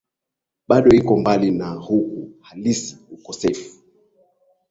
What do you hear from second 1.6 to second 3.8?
ukuu halisi Ukosefu